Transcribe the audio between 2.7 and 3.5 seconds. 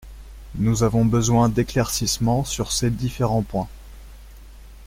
ces différents